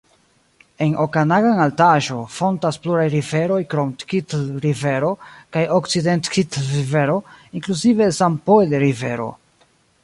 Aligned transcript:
En 0.83 0.93
Okanagan-Altaĵo 1.03 2.17
fontas 2.37 2.79
pluraj 2.85 3.05
riveroj 3.15 3.59
krom 3.75 3.93
Kitl-Rivero 4.13 5.13
kaj 5.57 5.65
Okcident-Kitl-Rivero, 5.77 7.21
inkluzive 7.61 8.11
Sanpojl-Rivero. 8.23 9.33